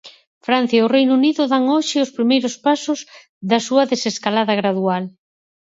[0.47, 2.99] Francia e o Reino Unido dan hoxe os primeiros pasos
[3.49, 5.03] da súa desescalada gradual.